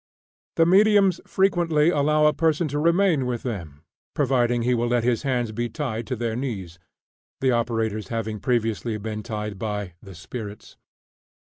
The 0.55 0.65
"mediums" 0.65 1.21
frequently 1.27 1.91
allow 1.91 2.25
a 2.25 2.33
person 2.33 2.67
to 2.69 2.79
remain 2.79 3.27
with 3.27 3.43
them, 3.43 3.83
providing 4.15 4.63
he 4.63 4.73
will 4.73 4.87
let 4.87 5.03
his 5.03 5.21
hands 5.21 5.51
be 5.51 5.69
tied 5.69 6.07
to 6.07 6.15
their 6.15 6.35
knees, 6.35 6.79
the 7.39 7.51
operators 7.51 8.07
having 8.07 8.39
previously 8.39 8.97
been 8.97 9.21
tied 9.21 9.59
by 9.59 9.93
"the 10.01 10.15
spirits." 10.15 10.75